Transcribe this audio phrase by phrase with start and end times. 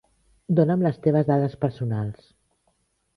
[0.59, 2.25] Donam les teves dades personals.